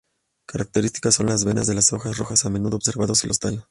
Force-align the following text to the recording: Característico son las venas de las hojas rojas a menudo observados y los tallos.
Característico 0.47 1.11
son 1.11 1.27
las 1.27 1.45
venas 1.45 1.67
de 1.67 1.75
las 1.75 1.93
hojas 1.93 2.17
rojas 2.17 2.43
a 2.45 2.49
menudo 2.49 2.75
observados 2.75 3.23
y 3.23 3.27
los 3.27 3.37
tallos. 3.37 3.59